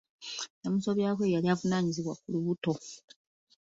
[0.59, 2.73] Eyamusobyako ye yali avunaanyizibwa ku lubuto.